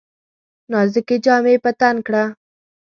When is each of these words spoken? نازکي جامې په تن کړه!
نازکي 0.71 1.17
جامې 1.25 1.55
په 1.63 1.71
تن 1.79 1.95
کړه! 2.07 2.23